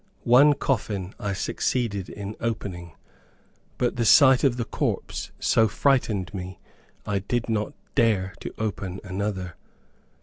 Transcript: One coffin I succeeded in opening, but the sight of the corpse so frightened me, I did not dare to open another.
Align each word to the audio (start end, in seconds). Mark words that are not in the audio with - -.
One 0.23 0.53
coffin 0.55 1.13
I 1.19 1.33
succeeded 1.33 2.09
in 2.09 2.35
opening, 2.39 2.95
but 3.77 3.97
the 3.97 4.03
sight 4.03 4.43
of 4.43 4.57
the 4.57 4.65
corpse 4.65 5.29
so 5.39 5.67
frightened 5.67 6.33
me, 6.33 6.57
I 7.05 7.19
did 7.19 7.47
not 7.47 7.73
dare 7.93 8.33
to 8.39 8.51
open 8.57 8.99
another. 9.03 9.53